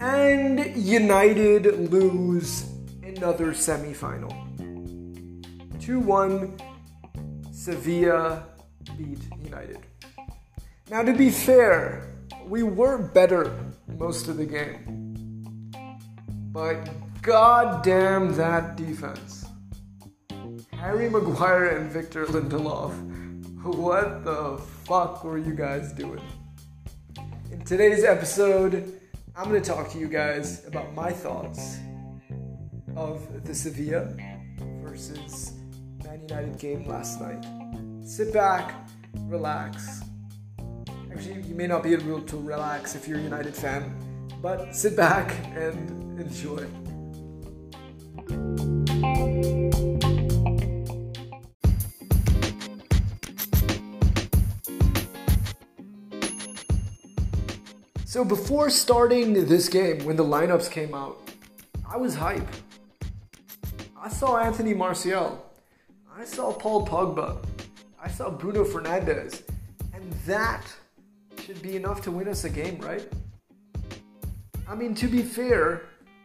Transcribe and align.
And 0.00 0.74
United 0.74 1.90
lose 1.90 2.64
another 3.02 3.52
semifinal. 3.52 4.32
2 5.82 6.00
1, 6.00 6.58
Sevilla 7.52 8.46
beat 8.96 9.18
United. 9.44 9.80
Now, 10.88 11.02
to 11.02 11.12
be 11.12 11.28
fair, 11.28 12.16
we 12.46 12.62
were 12.62 12.96
better 12.96 13.54
most 13.98 14.28
of 14.28 14.38
the 14.38 14.46
game. 14.46 15.70
But 16.52 16.88
goddamn 17.20 18.34
that 18.36 18.76
defense. 18.76 19.44
Harry 20.72 21.10
Maguire 21.10 21.76
and 21.76 21.90
Victor 21.90 22.24
Lindelof. 22.24 23.19
What 23.62 24.24
the 24.24 24.58
fuck 24.84 25.22
were 25.22 25.36
you 25.36 25.52
guys 25.52 25.92
doing? 25.92 26.22
In 27.52 27.62
today's 27.66 28.04
episode, 28.04 28.98
I'm 29.36 29.50
going 29.50 29.60
to 29.60 29.68
talk 29.68 29.90
to 29.90 29.98
you 29.98 30.08
guys 30.08 30.66
about 30.66 30.94
my 30.94 31.12
thoughts 31.12 31.76
of 32.96 33.44
the 33.44 33.54
Sevilla 33.54 34.16
versus 34.82 35.52
Man 36.02 36.22
United 36.22 36.58
game 36.58 36.88
last 36.88 37.20
night. 37.20 37.44
Sit 38.02 38.32
back, 38.32 38.88
relax. 39.26 40.04
Actually, 41.12 41.42
you 41.42 41.54
may 41.54 41.66
not 41.66 41.82
be 41.82 41.92
able 41.92 42.22
to 42.22 42.36
relax 42.38 42.94
if 42.94 43.06
you're 43.06 43.18
a 43.18 43.22
United 43.22 43.54
fan, 43.54 43.94
but 44.40 44.74
sit 44.74 44.96
back 44.96 45.34
and 45.54 46.18
enjoy. 46.18 46.66
So 58.10 58.24
before 58.24 58.70
starting 58.70 59.34
this 59.34 59.68
game, 59.68 60.04
when 60.04 60.16
the 60.16 60.24
lineups 60.24 60.68
came 60.68 60.94
out, 60.94 61.30
I 61.88 61.96
was 61.96 62.16
hype. 62.16 62.48
I 63.96 64.08
saw 64.08 64.36
Anthony 64.36 64.74
Martial. 64.74 65.48
I 66.18 66.24
saw 66.24 66.52
Paul 66.52 66.84
Pogba. 66.84 67.36
I 68.02 68.08
saw 68.08 68.28
Bruno 68.28 68.64
Fernandes. 68.64 69.42
And 69.94 70.12
that 70.26 70.66
should 71.38 71.62
be 71.62 71.76
enough 71.76 72.02
to 72.02 72.10
win 72.10 72.26
us 72.26 72.42
a 72.42 72.50
game, 72.50 72.80
right? 72.80 73.08
I 74.68 74.74
mean, 74.74 74.92
to 74.96 75.06
be 75.06 75.22
fair, 75.22 75.82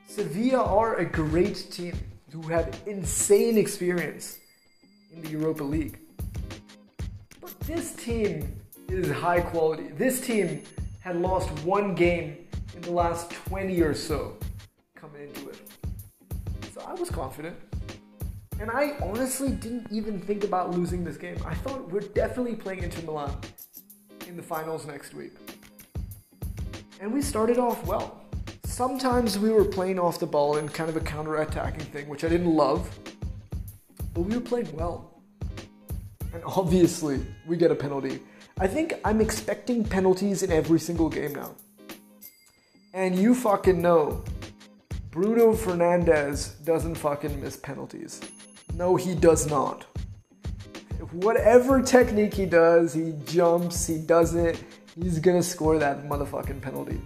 Sevilla 0.08 0.64
are 0.66 0.96
a 0.96 1.06
great 1.06 1.70
team 1.70 1.96
who 2.32 2.42
have 2.48 2.82
insane 2.88 3.60
experience 3.60 4.40
in 5.14 5.22
the 5.22 5.30
Europa 5.30 5.64
League. 5.64 6.00
But 7.40 7.60
this 7.60 7.94
team 7.94 8.60
is 8.90 9.12
high 9.12 9.42
quality. 9.42 9.90
This 9.90 10.20
team 10.20 10.64
had 11.06 11.22
lost 11.22 11.48
one 11.64 11.94
game 11.94 12.36
in 12.76 12.82
the 12.82 12.90
last 12.90 13.30
20 13.30 13.80
or 13.84 13.94
so 13.94 14.36
coming 14.96 15.22
into 15.28 15.50
it. 15.50 15.62
So 16.74 16.82
I 16.82 16.96
was 16.96 17.12
confident. 17.12 17.56
And 18.60 18.72
I 18.72 18.98
honestly 19.04 19.52
didn't 19.52 19.86
even 19.92 20.20
think 20.20 20.44
about 20.44 20.72
losing 20.72 21.04
this 21.04 21.16
game. 21.16 21.38
I 21.46 21.54
thought 21.54 21.92
we're 21.92 22.00
definitely 22.00 22.56
playing 22.56 22.82
Inter 22.82 23.04
Milan 23.04 23.38
in 24.28 24.36
the 24.36 24.42
finals 24.42 24.88
next 24.88 25.14
week. 25.14 25.34
And 27.00 27.14
we 27.14 27.22
started 27.22 27.60
off 27.60 27.86
well. 27.86 28.24
Sometimes 28.64 29.38
we 29.38 29.52
were 29.52 29.66
playing 29.66 30.00
off 30.00 30.18
the 30.18 30.26
ball 30.26 30.58
in 30.58 30.68
kind 30.68 30.90
of 30.90 30.98
a 30.98 31.02
counter-attacking 31.02 31.86
thing, 31.86 32.10
which 32.10 32.24
I 32.24 32.30
didn't 32.30 32.56
love. 32.56 32.90
But 34.16 34.22
we 34.22 34.34
were 34.34 34.42
playing 34.42 34.76
well. 34.76 35.22
And 36.34 36.42
obviously, 36.48 37.24
we 37.46 37.58
get 37.58 37.70
a 37.70 37.76
penalty. 37.76 38.22
I 38.58 38.68
think 38.68 38.94
I'm 39.04 39.20
expecting 39.20 39.84
penalties 39.84 40.42
in 40.42 40.50
every 40.50 40.80
single 40.80 41.10
game 41.10 41.36
now. 41.36 41.56
And 42.94 43.20
you 43.20 43.36
fucking 43.36 43.82
know, 43.82 44.24
Bruno 45.12 45.54
Fernandes 45.54 46.64
doesn't 46.64 46.96
fucking 46.96 47.42
miss 47.42 47.58
penalties. 47.58 48.22
No, 48.74 48.96
he 48.96 49.14
does 49.14 49.46
not. 49.50 49.86
Whatever 51.12 51.82
technique 51.82 52.34
he 52.34 52.46
does, 52.46 52.94
he 52.94 53.14
jumps, 53.26 53.88
he 53.88 53.98
does 53.98 54.36
it, 54.36 54.64
he's 54.96 55.20
gonna 55.20 55.44
score 55.44 55.78
that 55.78 56.06
motherfucking 56.06 56.62
penalty. 56.62 57.02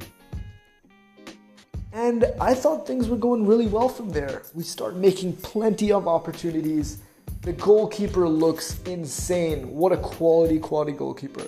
And 1.93 2.31
I 2.39 2.53
thought 2.53 2.85
things 2.85 3.09
were 3.09 3.17
going 3.17 3.47
really 3.47 3.65
well 3.65 3.89
from 3.89 4.11
there. 4.11 4.43
We 4.53 4.61
start 4.61 4.97
making 4.97 5.37
plenty 5.37 5.91
of 5.91 6.07
opportunities 6.07 6.99
the 7.41 7.53
goalkeeper 7.53 8.27
looks 8.27 8.81
insane. 8.83 9.69
What 9.69 9.91
a 9.91 9.97
quality, 9.97 10.59
quality 10.59 10.91
goalkeeper. 10.91 11.47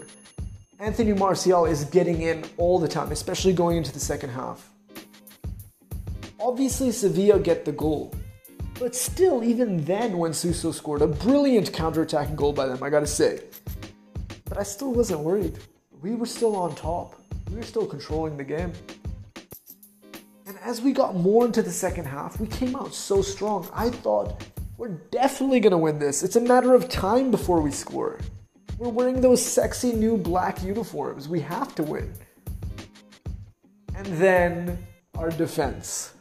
Anthony 0.80 1.14
Martial 1.14 1.66
is 1.66 1.84
getting 1.86 2.22
in 2.22 2.44
all 2.58 2.80
the 2.80 2.88
time, 2.88 3.12
especially 3.12 3.54
going 3.54 3.78
into 3.78 3.92
the 3.92 4.00
second 4.00 4.30
half. 4.30 4.70
Obviously, 6.40 6.92
Sevilla 6.92 7.40
get 7.40 7.66
the 7.66 7.72
goal. 7.72 8.14
But 8.80 8.96
still, 8.96 9.44
even 9.44 9.86
then, 9.86 10.18
when 10.18 10.34
Suso 10.34 10.72
scored 10.72 11.04
a 11.04 11.08
brilliant 11.08 11.72
counter-attacking 11.72 12.36
goal 12.36 12.52
by 12.52 12.66
them, 12.66 12.82
I 12.82 12.90
gotta 12.90 13.06
say. 13.06 13.42
But 14.46 14.58
I 14.58 14.64
still 14.64 14.92
wasn't 14.92 15.20
worried. 15.20 15.60
We 16.02 16.16
were 16.16 16.26
still 16.26 16.56
on 16.56 16.74
top. 16.74 17.22
We 17.52 17.58
were 17.58 17.64
still 17.64 17.86
controlling 17.86 18.38
the 18.38 18.44
game. 18.44 18.74
And 20.48 20.58
as 20.64 20.82
we 20.82 20.94
got 20.94 21.16
more 21.16 21.46
into 21.46 21.62
the 21.62 21.72
second 21.72 22.06
half, 22.06 22.40
we 22.40 22.48
came 22.48 22.76
out 22.76 22.94
so 22.96 23.22
strong. 23.22 23.70
I 23.72 23.92
thought 23.92 24.44
we're 24.82 25.00
definitely 25.12 25.60
going 25.60 25.70
to 25.70 25.78
win 25.78 26.00
this. 26.00 26.24
It's 26.24 26.38
a 26.38 26.42
matter 26.42 26.74
of 26.74 26.90
time 26.90 27.30
before 27.30 27.62
we 27.62 27.70
score. 27.70 28.18
We're 28.80 28.90
wearing 28.90 29.22
those 29.22 29.40
sexy 29.40 29.94
new 29.94 30.18
black 30.18 30.64
uniforms. 30.64 31.30
We 31.30 31.40
have 31.42 31.76
to 31.76 31.84
win. 31.84 32.12
And 33.94 34.08
then 34.08 34.84
our 35.14 35.30
defense. 35.30 36.16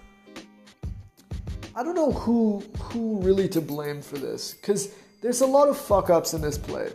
I 1.75 1.83
don't 1.83 1.95
know 1.95 2.13
who 2.13 2.63
who 2.79 3.23
really 3.23 3.49
to 3.49 3.63
blame 3.63 4.03
for 4.03 4.19
this 4.19 4.53
cuz 4.53 4.91
there's 5.23 5.41
a 5.41 5.47
lot 5.47 5.69
of 5.71 5.79
fuck 5.79 6.11
ups 6.11 6.35
in 6.35 6.43
this 6.43 6.59
play. 6.59 6.93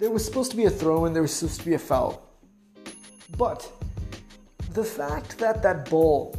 There 0.00 0.10
was 0.10 0.24
supposed 0.24 0.50
to 0.50 0.56
be 0.56 0.64
a 0.64 0.70
throw 0.70 1.04
and 1.04 1.14
there 1.14 1.22
was 1.22 1.32
supposed 1.32 1.60
to 1.60 1.66
be 1.66 1.74
a 1.74 1.78
foul. 1.78 2.26
But 3.36 3.70
the 4.72 4.82
fact 4.82 5.38
that 5.38 5.62
that 5.62 5.88
ball 5.88 6.34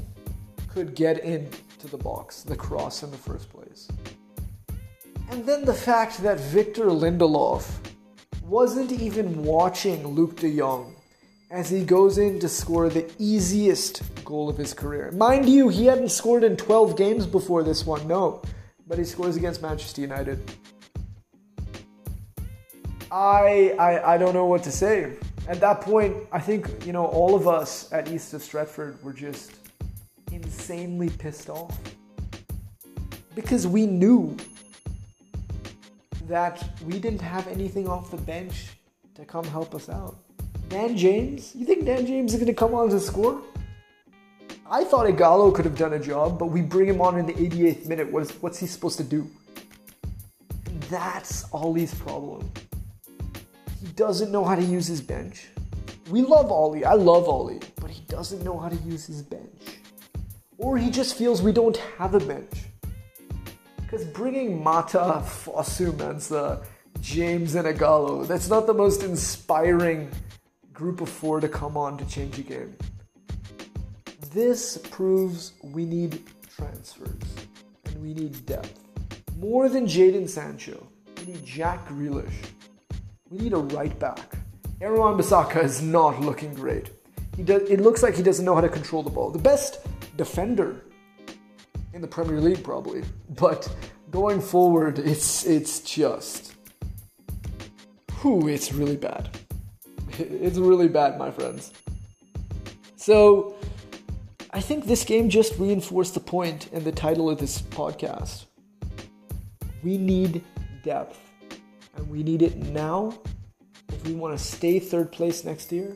could 0.68 0.96
get 0.96 1.24
into 1.24 1.88
the 1.88 1.98
box, 1.98 2.44
the 2.44 2.58
cross 2.58 3.04
in 3.04 3.12
the 3.12 3.24
first 3.30 3.50
place, 3.50 3.88
and 5.30 5.46
then 5.46 5.64
the 5.64 5.74
fact 5.74 6.24
that 6.24 6.40
Victor 6.40 6.86
Lindelof 6.86 7.70
wasn't 8.44 8.92
even 8.92 9.44
watching 9.44 10.08
Luke 10.08 10.38
de 10.38 10.58
Jong 10.58 10.96
as 11.52 11.70
he 11.70 11.84
goes 11.84 12.18
in 12.18 12.40
to 12.40 12.50
score 12.50 12.90
the 12.90 13.10
easiest 13.20 14.02
goal 14.26 14.50
of 14.50 14.58
his 14.58 14.74
career. 14.74 15.12
Mind 15.12 15.48
you, 15.48 15.70
he 15.70 15.86
hadn't 15.86 16.10
scored 16.10 16.44
in 16.44 16.58
12 16.58 16.98
games 16.98 17.26
before 17.26 17.64
this 17.64 17.86
one, 17.86 18.08
no, 18.08 18.42
but 18.88 18.98
he 18.98 19.04
scores 19.04 19.36
against 19.36 19.62
Manchester 19.62 20.02
United. 20.02 20.40
I, 23.12 23.76
I, 23.80 24.16
I 24.16 24.18
don't 24.18 24.34
know 24.34 24.46
what 24.46 24.64
to 24.64 24.72
say. 24.72 25.14
At 25.48 25.60
that 25.62 25.82
point, 25.82 26.16
I 26.32 26.40
think, 26.40 26.86
you 26.86 26.94
know, 26.94 27.06
all 27.06 27.36
of 27.36 27.48
us 27.48 27.92
at 27.92 28.12
East 28.12 28.34
of 28.34 28.42
Stretford 28.42 29.02
were 29.02 29.14
just 29.14 29.52
insanely 30.32 31.10
pissed 31.10 31.50
off. 31.50 31.78
Because 33.34 33.66
we 33.66 33.88
knew 33.88 34.38
that 36.30 36.64
we 36.86 37.00
didn't 37.00 37.22
have 37.22 37.48
anything 37.48 37.90
off 37.90 38.12
the 38.12 38.18
bench 38.18 38.68
to 39.16 39.26
come 39.26 39.44
help 39.44 39.76
us 39.76 39.90
out. 39.90 40.16
Dan 40.70 40.96
James? 40.96 41.56
You 41.56 41.66
think 41.66 41.86
Dan 41.86 42.06
James 42.06 42.34
is 42.34 42.40
going 42.40 42.48
to 42.48 42.54
come 42.54 42.76
on 42.76 42.90
to 42.90 43.00
score? 43.00 43.42
I 44.70 44.84
thought 44.84 45.08
Ighalo 45.08 45.54
could 45.54 45.66
have 45.66 45.76
done 45.76 45.94
a 45.94 46.00
job, 46.00 46.38
but 46.38 46.46
we 46.46 46.62
bring 46.62 46.88
him 46.88 47.02
on 47.02 47.18
in 47.18 47.26
the 47.26 47.34
88th 47.34 47.88
minute. 47.88 48.12
What 48.12 48.22
is, 48.22 48.32
what's 48.42 48.60
he 48.60 48.68
supposed 48.68 48.98
to 48.98 49.04
do? 49.04 49.28
That's 50.92 51.52
Ollie's 51.52 51.96
problem. 51.96 52.50
He 53.82 53.88
doesn't 53.96 54.32
know 54.32 54.46
how 54.46 54.56
to 54.56 54.62
use 54.62 54.86
his 54.86 55.02
bench. 55.02 55.48
We 56.12 56.22
love 56.22 56.52
Ollie. 56.52 56.86
I 56.86 56.94
love 56.94 57.28
Ollie, 57.28 57.62
but 57.82 57.90
he 57.90 58.02
doesn't 58.08 58.44
know 58.44 58.58
how 58.60 58.70
to 58.70 58.76
use 58.76 59.08
his 59.08 59.24
bench. 59.24 59.80
Or 60.60 60.78
he 60.78 60.92
just 60.92 61.16
feels 61.16 61.42
we 61.42 61.52
don't 61.52 61.78
have 61.98 62.14
a 62.14 62.20
bench. 62.20 62.69
Because 63.90 64.06
bringing 64.06 64.64
Mata, 64.64 65.24
Fosu 65.26 65.92
Mensah, 65.94 66.64
James, 67.02 67.56
and 67.56 67.66
Ighalo, 67.66 68.28
that's 68.28 68.48
not 68.48 68.68
the 68.68 68.74
most 68.74 69.02
inspiring 69.02 70.12
group 70.72 71.02
of 71.02 71.10
four 71.10 71.40
to 71.40 71.50
come 71.50 71.76
on 71.76 71.98
to 71.98 72.06
change 72.06 72.38
a 72.38 72.44
game. 72.44 72.76
This 74.32 74.78
proves 74.78 75.54
we 75.64 75.86
need 75.86 76.22
transfers 76.56 77.20
and 77.86 78.04
we 78.04 78.14
need 78.14 78.46
depth. 78.46 78.80
More 79.40 79.70
than 79.70 79.88
Jadon 79.88 80.30
Sancho, 80.30 80.86
we 81.18 81.34
need 81.34 81.44
Jack 81.44 81.88
Grealish. 81.88 82.46
We 83.32 83.40
need 83.40 83.54
a 83.54 83.58
right 83.58 83.98
back. 83.98 84.36
Aaron 84.82 85.00
Wan-Bissaka 85.00 85.64
is 85.64 85.82
not 85.82 86.22
looking 86.22 86.54
great. 86.54 86.92
He 87.36 87.42
does, 87.42 87.64
it 87.64 87.82
looks 87.82 88.04
like 88.04 88.16
he 88.16 88.22
doesn't 88.22 88.46
know 88.46 88.54
how 88.54 88.62
to 88.62 88.70
control 88.70 89.02
the 89.02 89.10
ball. 89.10 89.32
The 89.32 89.40
best 89.40 89.80
defender 90.16 90.84
in 91.94 92.02
the 92.02 92.08
Premier 92.08 92.40
League, 92.40 92.64
probably. 92.64 93.04
But 93.30 93.74
going 94.12 94.42
forward, 94.42 95.00
it's 95.00 95.46
it's 95.46 95.80
just, 95.82 96.56
whew, 98.22 98.48
it's 98.48 98.74
really 98.74 98.98
bad. 98.98 99.30
It's 100.20 100.58
really 100.58 100.90
bad, 100.90 101.18
my 101.18 101.32
friends. 101.32 101.72
So, 102.98 103.56
I 104.52 104.60
think 104.60 104.86
this 104.86 105.06
game 105.06 105.30
just 105.30 105.58
reinforced 105.58 106.14
the 106.14 106.20
point 106.20 106.70
and 106.74 106.84
the 106.84 106.92
title 106.92 107.30
of 107.30 107.40
this 107.40 107.62
podcast. 107.62 108.46
We 109.82 109.98
need 109.98 110.44
depth, 110.84 111.22
and 111.96 112.10
we 112.10 112.24
need 112.24 112.42
it 112.42 112.58
now 112.58 113.14
if 114.00 114.08
we 114.08 114.14
want 114.14 114.38
to 114.38 114.44
stay 114.44 114.80
third 114.80 115.12
place 115.12 115.44
next 115.44 115.72
year, 115.72 115.96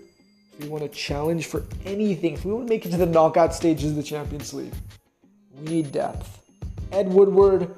if 0.53 0.63
we 0.63 0.67
want 0.67 0.83
to 0.83 0.89
challenge 0.89 1.45
for 1.45 1.63
anything, 1.85 2.33
if 2.33 2.45
we 2.45 2.51
want 2.51 2.67
to 2.67 2.69
make 2.69 2.85
it 2.85 2.89
to 2.89 2.97
the 2.97 3.05
knockout 3.05 3.53
stages 3.53 3.91
of 3.91 3.95
the 3.95 4.03
Champions 4.03 4.53
League, 4.53 4.73
need 5.63 5.91
depth. 5.91 6.39
Ed 6.91 7.07
Woodward, 7.07 7.73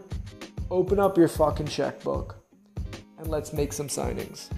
open 0.70 1.00
up 1.00 1.18
your 1.18 1.28
fucking 1.28 1.68
checkbook 1.68 2.36
and 3.18 3.28
let's 3.28 3.54
make 3.54 3.74
some 3.74 3.88
signings. 3.88 4.50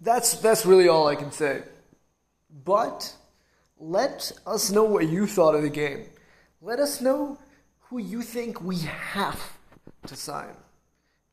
That's 0.00 0.34
that's 0.34 0.64
really 0.64 0.88
all 0.88 1.06
I 1.08 1.14
can 1.14 1.30
say. 1.30 1.62
But 2.64 3.14
let 3.78 4.32
us 4.46 4.70
know 4.70 4.84
what 4.84 5.08
you 5.08 5.26
thought 5.26 5.54
of 5.54 5.62
the 5.62 5.70
game. 5.70 6.06
Let 6.62 6.78
us 6.78 7.00
know 7.00 7.38
who 7.80 7.98
you 7.98 8.22
think 8.22 8.62
we 8.62 8.78
have 8.78 9.58
to 10.06 10.16
sign. 10.16 10.54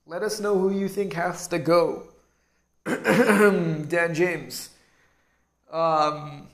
Let 0.05 0.23
us 0.23 0.39
know 0.39 0.57
who 0.57 0.71
you 0.71 0.87
think 0.87 1.13
has 1.13 1.47
to 1.49 1.59
go. 1.59 2.03
Dan 2.85 4.13
James. 4.13 4.69
Um, 5.71 6.47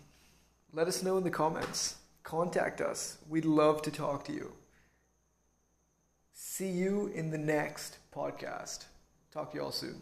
let 0.71 0.88
us 0.88 1.04
know 1.04 1.18
in 1.18 1.24
the 1.24 1.30
comments. 1.30 1.95
Contact 2.24 2.81
us. 2.81 3.18
We'd 3.30 3.45
love 3.45 3.81
to 3.83 3.92
talk 3.92 4.25
to 4.25 4.33
you. 4.33 4.54
See 6.33 6.69
you 6.69 7.12
in 7.13 7.31
the 7.31 7.38
next 7.38 7.98
podcast. 8.13 8.86
Talk 9.31 9.51
to 9.51 9.57
you 9.57 9.63
all 9.63 9.71
soon. 9.71 10.01